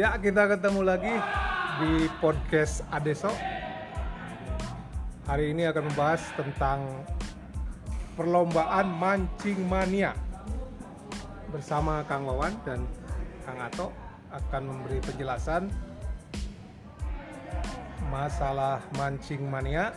Ya, 0.00 0.16
kita 0.16 0.48
ketemu 0.48 0.80
lagi 0.80 1.12
di 1.76 2.08
podcast 2.24 2.80
Adeso. 2.88 3.28
Hari 5.28 5.52
ini 5.52 5.68
akan 5.68 5.92
membahas 5.92 6.24
tentang 6.40 7.04
perlombaan 8.16 8.96
mancing 8.96 9.60
mania 9.68 10.16
bersama 11.52 12.00
Kang 12.08 12.24
Wawan 12.24 12.56
dan 12.64 12.88
Kang 13.44 13.60
Ato 13.60 13.92
akan 14.32 14.72
memberi 14.72 15.04
penjelasan 15.04 15.68
masalah 18.08 18.80
mancing 18.96 19.52
mania. 19.52 19.92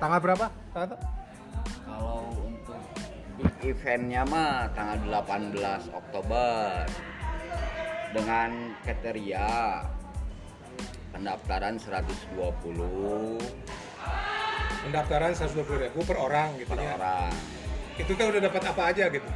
Tanggal 0.00 0.24
berapa, 0.24 0.48
Kang 0.72 0.88
Ato? 0.88 0.96
Kalau 1.84 2.32
untuk 2.48 2.80
eventnya 3.60 4.24
mah 4.24 4.72
tanggal 4.72 5.20
18 5.20 5.92
Oktober 5.92 6.88
dengan 8.10 8.74
kriteria 8.82 9.48
pendaftaran 11.14 11.78
120 11.78 13.38
Pendaftaran 14.80 15.36
120.000 15.36 15.92
per 15.92 16.16
orang 16.16 16.56
gitu 16.56 16.72
per 16.72 16.80
ya. 16.80 16.96
orang. 16.96 17.32
Itu 18.00 18.16
kan 18.16 18.32
udah 18.32 18.40
dapat 18.48 18.62
apa 18.64 18.82
aja 18.88 19.04
gitu. 19.12 19.28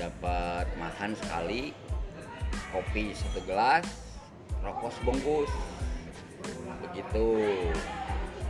Dapat 0.00 0.66
makan 0.80 1.12
sekali, 1.20 1.76
kopi 2.72 3.12
satu 3.12 3.44
gelas, 3.44 3.84
rokok 4.64 4.88
sebungkus. 4.96 5.52
Begitu. 6.88 7.28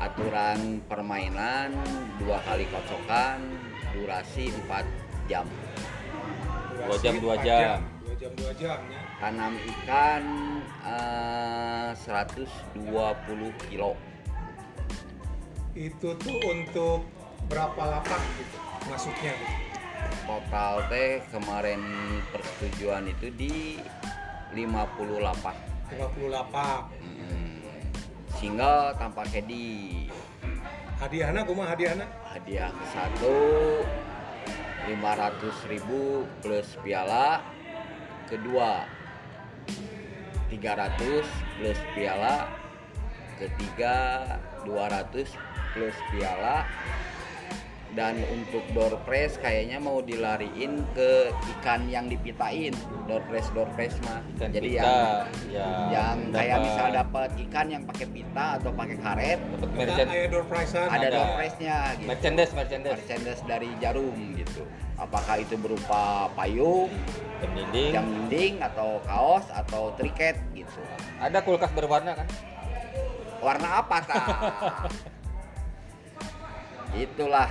Aturan 0.01 0.81
permainan 0.89 1.77
dua 2.23 2.41
kali 2.47 2.65
kocokan, 2.73 3.43
durasi 3.93 4.49
4 4.65 4.87
jam. 5.29 5.45
Dua 6.91 6.99
jam, 7.07 7.17
dua 7.23 7.37
jam. 7.39 7.79
Dua 8.03 8.15
jam 8.19 8.31
dua 8.35 8.53
jam 8.59 8.79
ya. 8.91 9.01
Tanam 9.23 9.55
ikan 9.63 10.25
eh, 10.83 11.95
120 11.95 13.63
kilo. 13.71 13.95
Itu 15.79 16.19
tuh 16.19 16.39
untuk 16.51 17.07
berapa 17.47 17.79
lapak 17.79 18.19
gitu 18.43 18.59
masuknya 18.91 19.39
gitu. 19.39 19.55
Total 20.27 20.75
teh 20.91 21.23
kemarin 21.31 21.79
persetujuan 22.35 23.07
itu 23.07 23.31
di 23.39 23.79
50 24.51 25.23
lapak. 25.23 25.55
50 25.95 26.27
lapak. 26.27 26.91
Hmm. 26.99 27.63
Single 28.35 28.99
tanpa 28.99 29.23
caddy. 29.31 30.11
Hadiahnya 30.99 31.47
kumaha 31.47 31.79
hadiahnya? 31.79 32.07
Hadiah 32.35 32.75
satu 32.91 33.39
500 34.89 35.69
ribu 35.69 36.25
plus 36.41 36.79
piala. 36.81 37.45
Kedua 38.29 38.87
300 40.49 41.27
plus 41.59 41.79
piala. 41.97 42.49
Ketiga 43.41 44.25
200 44.65 45.29
plus 45.73 45.97
piala. 46.13 46.65
Dan 47.91 48.23
untuk 48.31 48.63
door 48.71 48.95
press 49.03 49.35
kayaknya 49.43 49.83
mau 49.83 49.99
dilariin 49.99 50.79
ke 50.95 51.35
ikan 51.59 51.91
yang 51.91 52.07
dipitain. 52.07 52.71
Door 53.11 53.23
press 53.27 53.51
door 53.51 53.67
press 53.75 53.99
mah. 54.07 54.23
Ikan 54.39 54.51
Jadi 54.55 54.79
pita, 54.79 54.83
yang 54.83 54.95
ya, 55.51 55.67
yang 55.91 56.17
kayak 56.31 56.59
misal 56.63 56.87
dapat 56.95 57.31
ikan 57.51 57.67
yang 57.67 57.83
pakai 57.83 58.07
pita 58.07 58.47
atau 58.63 58.71
pakai 58.71 58.97
karet 59.03 59.39
dapat 59.43 59.69
Ada 59.71 59.75
merchant 59.75 60.11
door 60.31 60.45
prize-an. 60.47 60.87
ada 60.87 61.07
Ada. 61.11 61.19
door 61.19 61.31
prize-nya 61.35 61.77
gitu. 61.99 62.07
merchandise 62.07 62.53
merchandise 62.55 62.95
Merchandise 62.95 63.43
dari 63.45 63.71
jarum 63.83 64.19
gitu. 64.39 64.63
Apakah 64.95 65.41
itu 65.41 65.57
berupa 65.57 66.29
payung, 66.37 66.93
jam 67.41 67.51
dinding 67.57 67.91
jam 67.91 68.05
dinding 68.07 68.55
atau 68.61 69.01
kaos 69.09 69.49
atau 69.49 69.97
triket 69.97 70.37
gitu. 70.53 70.79
ada 71.19 71.41
kulkas 71.41 71.73
berwarna 71.73 72.13
kan 72.15 72.29
Warna 73.41 73.81
apa 73.81 73.97
ta? 74.05 74.17
Itulah 76.93 77.49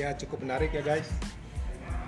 Ya 0.00 0.16
cukup 0.16 0.48
menarik 0.48 0.72
ya 0.72 0.80
guys. 0.80 1.04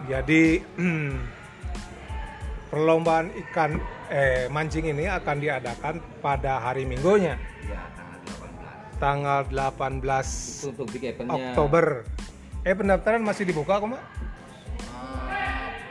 Jadi 0.08 0.64
perlombaan 2.72 3.28
ikan 3.36 3.76
eh 4.08 4.48
mancing 4.48 4.88
ini 4.88 5.04
akan 5.04 5.36
diadakan 5.36 6.00
pada 6.24 6.56
hari 6.56 6.88
Minggunya 6.88 7.36
ya 7.68 7.84
tanggal 8.96 9.44
18. 9.44 10.00
tanggal 10.00 10.08
18 10.08 10.64
itu 10.64 10.68
untuk 10.72 10.88
Oktober. 11.36 11.86
Eh 12.64 12.72
pendaftaran 12.72 13.20
masih 13.20 13.44
dibuka 13.44 13.76
kok, 13.76 13.92
Mak? 13.92 14.02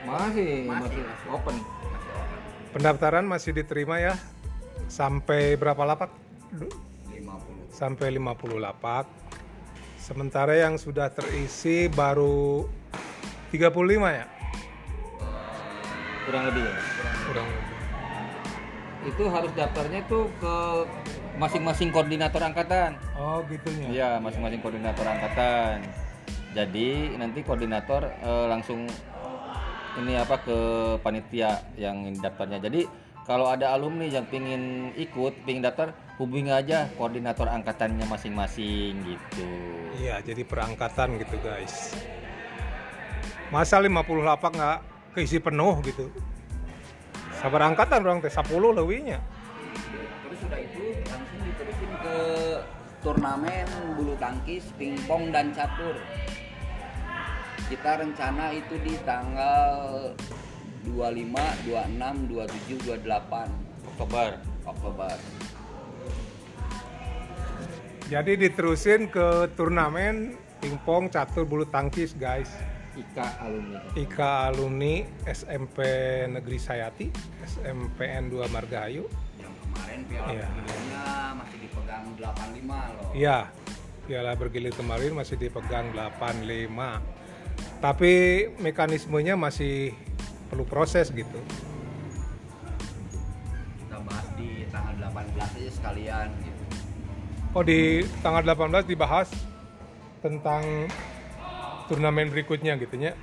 masih 0.10 0.66
Masih, 0.66 1.02
masih, 1.06 1.30
open 1.30 1.56
Pendaftaran 2.72 3.26
masih 3.28 3.52
diterima 3.54 4.00
ya. 4.00 4.16
Sampai 4.88 5.60
berapa 5.60 5.84
lapak? 5.86 6.10
Du- 6.56 6.72
50. 7.12 7.70
Sampai 7.70 8.10
50 8.16 8.58
lapak. 8.58 9.06
Sementara 10.02 10.58
yang 10.58 10.76
sudah 10.76 11.14
terisi 11.14 11.86
baru 11.88 12.66
35 13.54 13.62
ya? 14.10 14.26
kurang 16.22 16.48
lebih 16.48 16.64
ya 16.64 16.76
Kurang 17.28 17.46
lebih. 17.46 17.70
itu 19.02 19.24
harus 19.26 19.52
daftarnya 19.58 20.02
tuh 20.06 20.30
ke 20.38 20.56
masing-masing 21.36 21.90
koordinator 21.90 22.38
angkatan 22.40 22.94
Oh, 23.18 23.42
gitunya. 23.50 23.90
Iya, 23.90 24.10
masing-masing 24.22 24.62
koordinator 24.62 25.02
angkatan. 25.02 25.82
Jadi 26.54 27.18
nanti 27.18 27.42
koordinator 27.42 28.06
eh, 28.06 28.46
langsung 28.46 28.86
ini 29.98 30.14
apa 30.16 30.38
ke 30.40 30.58
panitia 31.02 31.66
yang 31.76 32.14
daftarnya. 32.16 32.62
Jadi 32.62 32.86
kalau 33.30 33.48
ada 33.48 33.78
alumni 33.78 34.10
yang 34.10 34.26
pingin 34.26 34.92
ikut, 34.98 35.46
pingin 35.46 35.62
daftar, 35.62 35.94
hubungi 36.18 36.50
aja 36.50 36.90
koordinator 36.98 37.46
angkatannya 37.46 38.06
masing-masing 38.10 38.98
gitu. 39.06 39.48
Iya, 40.02 40.26
jadi 40.26 40.42
perangkatan 40.42 41.22
gitu 41.22 41.38
guys. 41.42 41.94
Masa 43.54 43.78
50 43.78 44.26
lapak 44.26 44.52
nggak 44.58 44.80
keisi 45.14 45.38
penuh 45.38 45.82
gitu. 45.86 46.10
Sabar 47.38 47.70
angkatan 47.70 48.06
orang 48.06 48.22
teh 48.22 48.34
10 48.34 48.48
lebihnya. 48.74 49.22
Terus 50.26 50.38
sudah 50.42 50.60
itu 50.62 50.82
langsung 51.06 51.40
diterusin 51.46 51.92
ke 52.02 52.18
turnamen 53.02 53.68
bulu 53.98 54.14
tangkis, 54.18 54.66
pingpong 54.78 55.34
dan 55.34 55.54
catur. 55.54 55.98
Kita 57.70 58.02
rencana 58.02 58.54
itu 58.54 58.76
di 58.84 58.94
tanggal 59.08 59.72
25, 60.86 61.68
26, 61.68 62.30
27, 62.30 62.98
28 63.06 63.50
Oktober. 63.96 64.30
Oktober. 64.66 65.16
Jadi 68.12 68.32
diterusin 68.36 69.08
ke 69.08 69.48
turnamen 69.56 70.36
pingpong 70.60 71.08
catur 71.08 71.48
bulu 71.48 71.64
tangkis 71.64 72.12
guys. 72.14 72.52
Ika 72.92 73.40
alumni. 73.40 73.80
IKA 73.96 74.32
alumni 74.52 74.94
SMP 75.24 75.80
Negeri 76.28 76.60
Sayati, 76.60 77.08
SMPN 77.48 78.28
2 78.28 78.52
Margahayu. 78.52 79.08
Yang 79.40 79.54
kemarin 79.64 80.00
piala 80.12 80.28
Iya. 80.28 80.44
bergilirnya 80.52 81.04
masih 81.40 81.58
dipegang 81.64 82.04
85 82.20 82.84
loh. 82.92 83.10
Iya, 83.16 83.38
piala 84.04 84.32
bergilir 84.36 84.74
kemarin 84.76 85.12
masih 85.16 85.36
dipegang 85.40 85.88
85. 85.96 87.00
Tapi 87.80 88.14
mekanismenya 88.60 89.40
masih 89.40 89.96
perlu 90.52 90.68
proses 90.68 91.08
gitu. 91.16 91.40
Kita 93.80 93.98
bahas 94.04 94.28
di 94.36 94.68
tanggal 94.68 95.00
18 95.00 95.40
aja 95.40 95.72
sekalian 95.72 96.28
gitu. 96.44 96.64
Oh 97.56 97.64
di 97.64 98.04
tanggal 98.20 98.44
18 98.44 98.84
dibahas 98.84 99.32
tentang 100.20 100.92
turnamen 101.88 102.28
berikutnya 102.28 102.76
gitu 102.76 103.00
ya. 103.00 103.16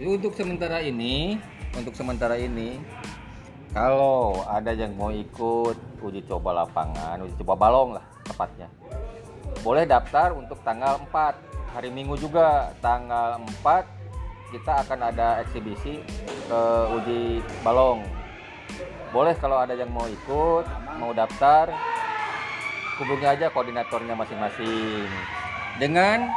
Jadi 0.00 0.08
untuk 0.08 0.32
sementara 0.32 0.80
ini, 0.80 1.36
untuk 1.76 1.92
sementara 1.92 2.40
ini, 2.40 2.80
kalau 3.76 4.42
ada 4.48 4.72
yang 4.72 4.96
mau 4.96 5.12
ikut 5.12 5.76
uji 6.00 6.24
coba 6.24 6.64
lapangan, 6.64 7.20
uji 7.20 7.36
coba 7.44 7.54
balong 7.56 8.00
lah 8.00 8.04
tepatnya, 8.24 8.72
boleh 9.60 9.84
daftar 9.84 10.32
untuk 10.32 10.56
tanggal 10.64 10.96
4 11.04 11.76
hari 11.76 11.92
Minggu 11.92 12.16
juga 12.16 12.72
tanggal 12.80 13.44
4 13.60 13.99
kita 14.50 14.82
akan 14.84 14.98
ada 15.10 15.40
eksibisi 15.40 16.02
ke 16.46 16.60
uji 16.98 17.22
balong. 17.62 18.02
Boleh 19.10 19.34
kalau 19.34 19.58
ada 19.58 19.74
yang 19.74 19.90
mau 19.90 20.06
ikut, 20.06 20.66
mau 20.98 21.10
daftar, 21.10 21.70
hubungi 22.98 23.26
aja 23.26 23.50
koordinatornya 23.50 24.14
masing-masing. 24.14 25.06
Dengan 25.78 26.30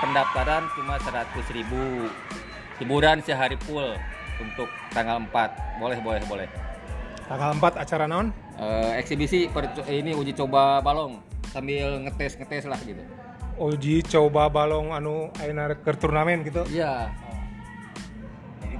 pendaftaran 0.00 0.66
cuma 0.74 0.98
100.000 0.98 1.54
ribu 1.54 2.08
hiburan 2.78 3.18
sehari 3.20 3.58
full 3.66 3.94
untuk 4.38 4.66
tanggal 4.94 5.18
4 5.26 5.82
boleh 5.82 5.98
boleh 5.98 6.22
boleh 6.26 6.48
Tanggal 7.26 7.58
4 7.58 7.82
acara 7.82 8.04
naon? 8.06 8.30
Eh, 8.56 8.92
eksibisi 8.98 9.50
per- 9.50 9.70
ini 9.86 10.14
uji 10.14 10.32
coba 10.34 10.78
balong 10.80 11.18
sambil 11.50 11.98
ngetes 12.06 12.38
ngetes 12.38 12.64
lah 12.66 12.78
gitu 12.82 13.02
Uji 13.58 14.06
coba 14.06 14.46
balong 14.46 14.94
anu 14.94 15.34
ayeuna 15.42 15.74
ke 15.74 15.90
turnamen 15.98 16.46
gitu. 16.46 16.62
iya 16.70 17.10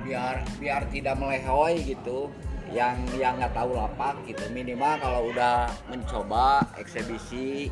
biar 0.09 0.41
biar 0.57 0.83
tidak 0.89 1.21
melehoi 1.21 1.85
gitu. 1.85 2.33
Yang 2.73 2.97
yang 3.21 3.37
nggak 3.37 3.53
tahu 3.53 3.77
lapak 3.77 4.17
gitu. 4.25 4.45
Minimal 4.49 4.97
kalau 5.01 5.29
udah 5.29 5.69
mencoba 5.89 6.65
eksebisi 6.81 7.69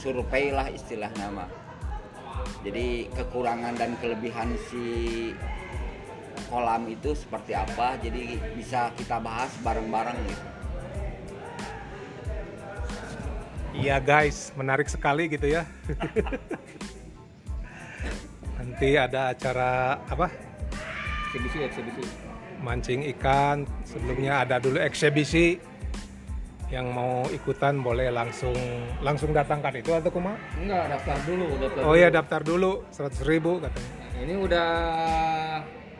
survei 0.00 0.52
lah 0.52 0.68
istilah 0.68 1.12
nama 1.16 1.64
jadi 2.64 3.12
kekurangan 3.12 3.76
dan 3.76 3.92
kelebihan 4.00 4.56
si 4.72 4.84
kolam 6.48 6.88
itu 6.88 7.12
seperti 7.12 7.52
apa 7.52 8.00
jadi 8.00 8.40
bisa 8.56 8.88
kita 8.96 9.20
bahas 9.20 9.52
bareng-bareng 9.60 10.16
gitu. 10.24 10.44
Iya 13.74 13.98
guys, 13.98 14.54
menarik 14.54 14.86
sekali 14.86 15.26
gitu 15.26 15.50
ya. 15.50 15.66
Nanti 18.56 18.94
ada 18.94 19.34
acara 19.34 19.98
apa? 20.06 20.30
Eksibisi, 21.34 21.58
eksibisi. 21.66 22.02
Mancing 22.62 23.00
ikan. 23.18 23.66
Sebelumnya 23.82 24.46
ada 24.46 24.62
dulu 24.62 24.78
eksebisi. 24.78 25.58
Yang 26.70 26.86
mau 26.94 27.26
ikutan 27.26 27.82
boleh 27.82 28.14
langsung 28.14 28.54
langsung 29.02 29.34
datangkan 29.34 29.74
itu 29.82 29.90
atau 29.90 30.14
kuma? 30.14 30.38
Enggak, 30.54 30.94
daftar 30.94 31.18
dulu, 31.26 31.46
daftar. 31.58 31.82
Oh 31.90 31.94
iya 31.98 32.08
daftar 32.08 32.40
dulu 32.46 32.72
100 32.94 33.18
ribu 33.26 33.58
katanya. 33.58 33.90
Ini 34.22 34.34
udah 34.38 34.70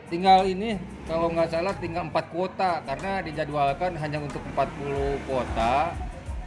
tinggal 0.07 0.47
ini 0.47 0.79
kalau 1.03 1.27
nggak 1.35 1.51
salah 1.51 1.75
tinggal 1.83 2.07
4 2.07 2.31
kuota 2.31 2.79
karena 2.87 3.19
dijadwalkan 3.19 3.91
hanya 3.99 4.23
untuk 4.23 4.39
40 4.55 5.19
kuota. 5.27 5.91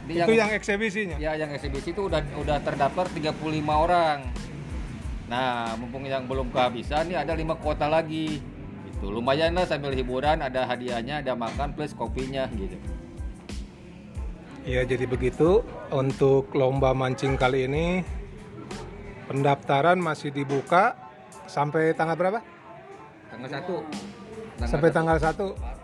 Di 0.09 0.17
Itu 0.17 0.33
yang 0.33 0.49
eksebisinya. 0.49 1.21
ya 1.21 1.37
yang 1.37 1.53
eksibisi 1.53 1.93
itu 1.93 2.09
udah 2.09 2.25
udah 2.41 2.57
terdaftar 2.65 3.05
35 3.05 3.37
orang. 3.69 4.25
Nah, 5.29 5.77
mumpung 5.77 6.09
yang 6.09 6.25
belum 6.25 6.49
kehabisan 6.49 7.05
nih 7.13 7.21
ada 7.21 7.37
5 7.37 7.53
kuota 7.53 7.85
lagi. 7.85 8.41
Itu 8.99 9.15
lumayan 9.15 9.55
lah 9.55 9.63
sambil 9.63 9.95
hiburan, 9.95 10.43
ada 10.43 10.67
hadiahnya, 10.67 11.23
ada 11.23 11.31
makan 11.31 11.71
plus 11.71 11.95
kopinya 11.95 12.51
gitu. 12.51 12.75
Iya 14.67 14.83
jadi 14.83 15.07
begitu 15.07 15.63
untuk 15.87 16.51
lomba 16.51 16.91
mancing 16.91 17.39
kali 17.39 17.63
ini 17.63 18.03
pendaftaran 19.31 19.95
masih 19.95 20.35
dibuka 20.35 20.99
sampai 21.47 21.95
tanggal 21.95 22.19
berapa? 22.19 22.43
Tanggal 23.31 23.49
1. 24.59 24.67
Sampai 24.67 24.89
tanggal 24.91 25.15
1 25.15 25.79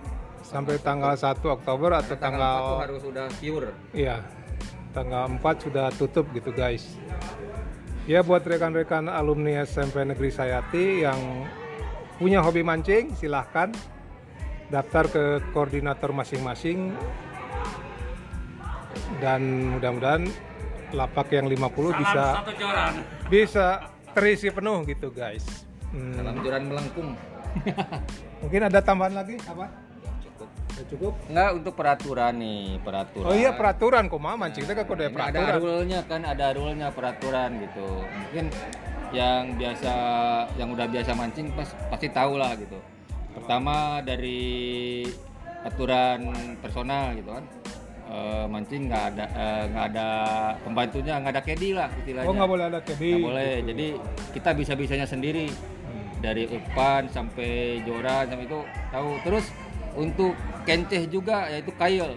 sampai 0.46 0.78
tanggal 0.78 1.18
1 1.18 1.42
Oktober 1.42 1.90
atau 1.98 2.14
tanggal 2.20 2.20
1 2.20 2.22
tanggal 2.22 2.84
harus 2.84 3.02
sudah 3.02 3.26
pure. 3.42 3.72
Iya, 3.96 4.22
tanggal 4.94 5.32
4 5.40 5.66
sudah 5.66 5.88
tutup 5.96 6.30
gitu 6.36 6.54
guys. 6.54 7.00
Ya 8.06 8.22
buat 8.22 8.46
rekan-rekan 8.46 9.10
alumni 9.10 9.66
SMP 9.66 10.06
Negeri 10.06 10.30
Sayati 10.30 11.02
yang 11.02 11.18
punya 12.16 12.40
hobi 12.40 12.64
mancing, 12.64 13.12
silahkan 13.16 13.72
daftar 14.72 15.06
ke 15.06 15.24
koordinator 15.54 16.10
masing-masing 16.10 16.96
dan 19.22 19.72
mudah-mudahan 19.78 20.26
lapak 20.96 21.28
yang 21.34 21.46
50 21.46 22.02
bisa 22.02 22.24
bisa 23.28 23.66
terisi 24.16 24.48
penuh 24.50 24.88
gitu 24.88 25.12
guys. 25.12 25.68
Hmm, 25.92 26.16
Salam 26.16 26.36
joran 26.42 26.64
melengkung. 26.72 27.10
mungkin 28.44 28.62
ada 28.68 28.80
tambahan 28.84 29.16
lagi 29.16 29.36
apa? 29.48 29.72
Cukup. 30.24 30.48
Udah 30.52 30.86
cukup? 30.92 31.14
Enggak 31.32 31.50
untuk 31.56 31.74
peraturan 31.76 32.34
nih, 32.36 32.64
peraturan. 32.84 33.28
Oh 33.32 33.36
iya 33.36 33.52
peraturan 33.56 34.04
kok 34.12 34.20
mah 34.20 34.36
mancing 34.36 34.64
itu 34.68 34.74
kan 34.76 34.86
kode 34.88 35.08
Ini 35.08 35.12
ada 35.12 35.16
peraturan. 35.16 35.56
rule-nya 35.64 36.00
kan, 36.04 36.22
ada 36.28 36.46
rule-nya 36.52 36.88
peraturan 36.92 37.50
gitu. 37.64 37.88
Mungkin 38.04 38.46
yang 39.14 39.54
biasa 39.60 39.94
yang 40.58 40.70
udah 40.74 40.88
biasa 40.90 41.12
mancing 41.14 41.52
pas, 41.54 41.70
pasti 41.92 42.08
tahu 42.10 42.40
lah 42.40 42.56
gitu. 42.58 42.78
Pertama 43.36 44.00
dari 44.02 45.04
aturan 45.66 46.32
personal 46.64 47.14
gitu 47.18 47.36
kan. 47.36 47.46
Eh, 48.06 48.46
mancing 48.46 48.86
nggak 48.86 49.04
ada 49.18 49.26
eh, 49.34 49.64
nggak 49.74 49.86
ada 49.94 50.10
pembantunya 50.62 51.18
nggak 51.18 51.34
ada 51.36 51.44
kedi 51.44 51.70
lah 51.74 51.90
istilahnya. 52.02 52.30
Oh 52.30 52.34
nggak 52.38 52.50
boleh 52.50 52.66
ada 52.70 52.80
kedi. 52.86 53.12
Nggak 53.18 53.28
boleh. 53.28 53.54
jadi 53.66 53.88
kita 54.34 54.50
bisa 54.54 54.74
bisanya 54.78 55.08
sendiri 55.10 55.50
dari 56.22 56.50
umpan 56.50 57.06
sampai 57.10 57.82
joran 57.84 58.30
sampai 58.30 58.46
itu 58.46 58.60
tahu. 58.94 59.10
Terus 59.26 59.46
untuk 59.98 60.34
kenceh 60.64 61.10
juga 61.10 61.50
yaitu 61.50 61.74
kail. 61.76 62.14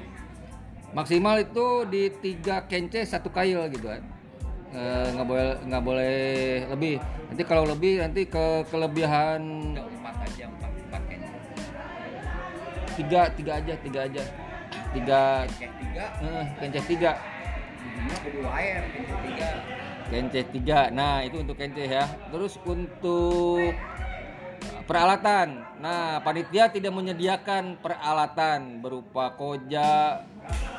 Maksimal 0.93 1.45
itu 1.45 1.85
di 1.89 2.09
tiga 2.21 2.65
kenceh 2.65 3.05
satu 3.05 3.29
kail 3.29 3.69
gitu 3.69 3.93
kan 3.93 4.18
Eh, 4.69 5.07
nggak 5.17 5.27
boleh 5.27 5.49
nggak 5.65 5.83
boleh 5.83 6.17
lebih. 6.69 6.95
Nanti 7.33 7.43
kalau 7.49 7.65
lebih 7.65 8.05
nanti 8.05 8.29
ke 8.29 8.69
kelebihan 8.69 9.41
empat 9.81 10.15
aja 10.29 10.45
empat 10.45 10.71
empat 10.77 11.03
kayaknya 11.09 11.31
tiga 13.01 13.23
tiga 13.33 13.53
aja 13.57 13.75
tiga 13.81 14.01
aja. 14.05 14.23
Tiga. 14.93 15.25
Kayak 15.57 15.73
tiga. 15.81 16.05
Eh, 16.21 16.45
tiga. 16.85 17.13
Tiga. 19.25 19.51
Kenceh 20.09 20.45
tiga. 20.53 20.81
Nah 20.93 21.25
itu 21.25 21.37
untuk 21.41 21.57
kenceh 21.57 21.89
ya. 21.89 22.05
Terus 22.29 22.61
untuk 22.69 23.73
peralatan. 24.85 25.65
Nah 25.81 26.21
panitia 26.21 26.69
tidak 26.69 26.93
menyediakan 26.93 27.81
peralatan 27.81 28.85
berupa 28.85 29.33
koja 29.33 30.25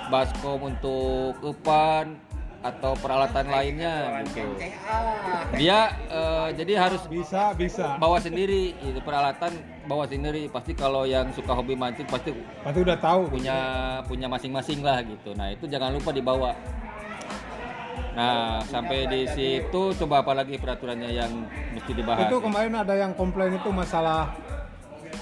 baskom 0.09 0.73
untuk 0.73 1.37
upan 1.41 2.28
atau 2.59 2.91
peralatan 2.99 3.47
lainnya 3.47 4.19
gitu 4.27 4.51
ah 4.83 5.47
dia 5.55 5.79
eh, 6.11 6.47
jadi 6.53 6.73
harus 6.77 7.07
Bisa 7.07 7.55
bisa. 7.55 7.95
bawa 7.95 8.19
sendiri 8.19 8.75
itu 8.75 8.99
peralatan 8.99 9.55
bawa 9.87 10.03
sendiri 10.03 10.45
pasti 10.47 10.75
kalau 10.75 11.07
yang 11.07 11.31
suka 11.31 11.55
hobi 11.55 11.73
mancing 11.73 12.03
pasti 12.05 12.35
Pasti 12.59 12.79
udah 12.79 12.99
tahu. 12.99 13.31
punya 13.31 13.57
punya 14.05 14.27
masing-masing 14.27 14.83
lah 14.83 14.99
gitu. 15.01 15.31
Nah 15.33 15.49
itu 15.49 15.65
jangan 15.65 15.95
lupa 15.95 16.11
dibawa. 16.11 16.51
Nah 18.13 18.59
sampai 18.65 19.07
di 19.07 19.23
situ 19.25 19.81
coba 19.95 20.19
apa 20.19 20.35
lagi 20.35 20.59
peraturannya 20.59 21.09
yang 21.09 21.31
mesti 21.71 21.91
dibahas? 21.95 22.27
Itu 22.27 22.43
kemarin 22.43 22.75
ada 22.75 22.93
yang 22.93 23.15
komplain 23.15 23.55
itu 23.55 23.71
masalah 23.71 24.35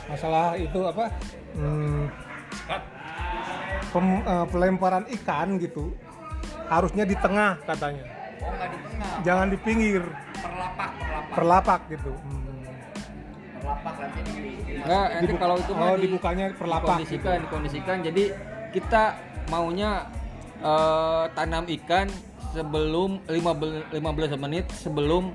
masalah 0.09 0.57
itu 0.57 0.79
apa? 0.83 1.05
Hmm, 1.53 2.09
pem- 3.93 4.25
eh, 4.25 4.45
pelemparan 4.49 5.05
ikan 5.21 5.61
gitu. 5.61 5.93
Harusnya 6.67 7.03
di 7.03 7.15
tengah 7.15 7.51
katanya. 7.63 8.03
oh 8.37 8.51
nggak 8.51 8.69
di 8.69 8.79
tengah 8.85 9.11
Jangan 9.19 9.47
di 9.47 9.57
pinggir, 9.57 10.03
perlapak 10.35 10.89
perlapak 10.93 11.33
perlapak 11.33 11.79
gitu. 11.89 12.11
Hmm. 12.13 12.45
perlapak 13.57 13.93
nanti 13.97 14.19
di, 14.23 14.33
Enggak, 14.77 15.07
nanti 15.11 15.33
kalau 15.35 15.55
itu 15.57 15.71
oh, 15.73 15.95
di- 15.95 16.03
dibukanya 16.03 16.45
perlapak 16.53 16.87
dikondisikan, 16.95 17.37
dikondisikan. 17.41 17.97
Jadi 18.01 18.23
kita 18.69 19.03
maunya 19.47 19.91
eh, 20.59 21.23
tanam 21.33 21.65
ikan 21.73 22.07
sebelum 22.49 23.19
15 23.25 23.91
15 23.91 23.99
menit 24.37 24.65
sebelum 24.71 25.31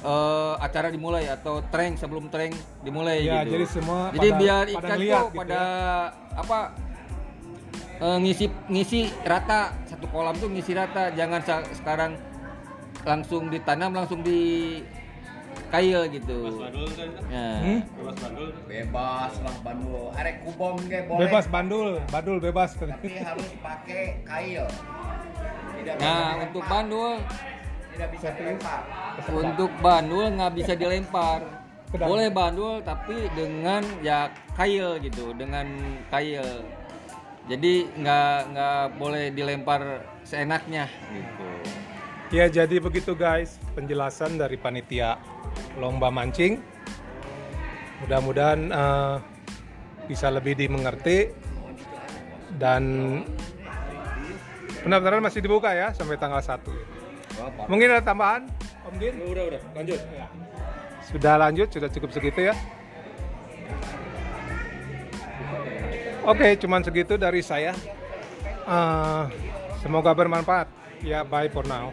eh, 0.00 0.54
acara 0.58 0.88
dimulai 0.88 1.26
atau 1.26 1.64
treng 1.64 1.94
sebelum 1.94 2.28
treng 2.28 2.52
dimulai 2.80 3.22
Ya, 3.22 3.42
gitu. 3.42 3.56
jadi 3.56 3.66
semua 3.68 4.00
Jadi 4.12 4.28
pada- 4.28 4.38
biar 4.38 4.64
pada 4.64 4.70
ikan 4.70 4.88
ngeliat 4.92 5.18
tuh 5.18 5.26
gitu 5.26 5.38
pada 5.40 5.62
apa 6.36 6.58
eh, 7.98 8.18
ngisi 8.22 8.46
ngisi 8.70 9.00
rata 9.26 9.74
satu 9.86 10.06
kolam 10.10 10.34
tuh 10.38 10.48
ngisi 10.50 10.72
rata 10.74 11.10
jangan 11.14 11.40
sekarang 11.74 12.12
langsung 13.06 13.48
ditanam 13.48 13.94
langsung 13.94 14.20
di 14.22 14.40
kail 15.68 16.08
gitu. 16.08 16.64
Ya. 17.28 17.60
Hmm? 17.60 17.80
bebas 18.64 19.32
lah 19.44 19.56
bandul 19.60 20.08
arek 20.16 20.40
kubom 20.44 20.80
ge 20.88 21.04
boleh 21.04 21.28
Bebas 21.28 21.44
bandul, 21.50 22.00
bandul 22.08 22.38
bebas. 22.40 22.72
tapi 22.78 23.20
harus 23.20 23.48
pakai 23.60 24.22
kail 24.24 24.64
tidak 25.76 25.94
Nah 26.00 26.08
dilempar. 26.08 26.44
untuk 26.48 26.64
bandul 26.68 27.12
tidak 27.92 28.08
bisa 28.14 28.28
dilempar 28.32 28.80
untuk 29.28 29.70
bandul 29.82 30.26
nggak 30.30 30.52
bisa 30.54 30.72
dilempar. 30.78 31.40
Boleh 31.88 32.28
bandul 32.28 32.84
tapi 32.84 33.32
dengan 33.32 33.80
ya 34.04 34.28
kail 34.56 35.00
gitu, 35.00 35.32
dengan 35.32 35.64
kail. 36.12 36.44
Jadi 37.48 37.88
nggak 37.96 38.36
nggak 38.52 38.82
boleh 39.00 39.32
dilempar 39.32 40.04
seenaknya 40.20 40.84
gitu. 41.08 41.48
Ya 42.28 42.44
jadi 42.44 42.76
begitu 42.76 43.16
guys 43.16 43.56
penjelasan 43.72 44.36
dari 44.36 44.60
panitia 44.60 45.16
lomba 45.80 46.12
mancing. 46.12 46.60
Mudah-mudahan 48.04 48.60
eh, 48.68 49.16
bisa 50.04 50.28
lebih 50.28 50.60
dimengerti 50.60 51.32
dan 52.60 52.84
pendaftaran 54.84 55.24
masih 55.24 55.40
dibuka 55.40 55.72
ya 55.72 55.96
sampai 55.96 56.20
tanggal 56.20 56.44
1. 56.44 56.60
Mungkin 57.70 57.88
ada 57.96 58.04
tambahan? 58.04 58.44
Om 58.88 58.94
Din? 59.00 59.14
Udah, 59.24 59.44
udah, 59.48 59.60
lanjut. 59.72 60.00
Sudah 61.08 61.34
lanjut, 61.40 61.68
sudah 61.72 61.88
cukup 61.88 62.10
segitu 62.12 62.52
ya. 62.52 62.54
Oke, 66.28 66.60
cuman 66.60 66.84
segitu 66.84 67.16
dari 67.16 67.40
saya. 67.40 67.72
Eh, 68.68 69.24
semoga 69.80 70.12
bermanfaat. 70.12 70.68
Ya, 71.00 71.24
bye 71.24 71.48
for 71.48 71.64
now. 71.64 71.88